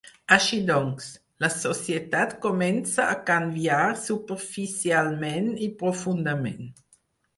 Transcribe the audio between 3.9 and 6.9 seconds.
superficialment i profundament.